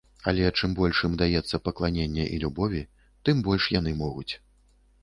Але 0.29 0.45
чым 0.59 0.71
больш 0.79 1.01
ім 1.09 1.13
даецца 1.23 1.59
пакланення 1.67 2.25
і 2.35 2.41
любові, 2.45 2.83
тым 3.29 3.47
больш 3.51 3.73
яны 3.79 3.97
могуць. 4.03 4.31